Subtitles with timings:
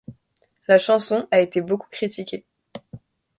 [0.67, 2.43] La chanson a été beaucoup critiquée.